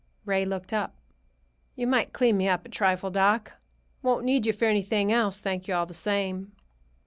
Ray 0.25 0.45
looked 0.45 0.73
up. 0.73 0.95
"You 1.75 1.85
might 1.85 2.11
clean 2.11 2.35
me 2.35 2.47
up 2.49 2.65
a 2.65 2.69
trifle, 2.69 3.11
doc. 3.11 3.57
Won't 4.01 4.25
need 4.25 4.47
you 4.47 4.51
for 4.53 4.65
anything 4.65 5.11
else, 5.11 5.41
thank 5.41 5.67
you 5.67 5.75
all 5.75 5.85
the 5.85 5.93
same." 5.93 6.53